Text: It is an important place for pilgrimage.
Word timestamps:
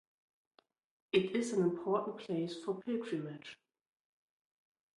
It 1.11 1.35
is 1.35 1.53
an 1.53 1.61
important 1.61 2.17
place 2.17 2.55
for 2.55 2.73
pilgrimage. 2.81 3.55